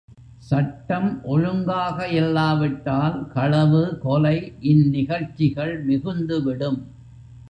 [0.37, 4.53] சட்டம் ஒழுங்காக இல்லாவிட்டால் களவு, கொலை
[4.59, 6.79] இந் நிகழ்ச்சிகள் மிகுந்துவிடும்.